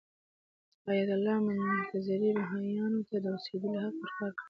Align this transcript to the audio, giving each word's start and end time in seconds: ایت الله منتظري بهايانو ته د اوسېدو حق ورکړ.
ایت 0.89 1.09
الله 1.17 1.37
منتظري 1.47 2.29
بهايانو 2.37 2.99
ته 3.09 3.15
د 3.23 3.25
اوسېدو 3.35 3.69
حق 3.83 3.95
ورکړ. 4.21 4.31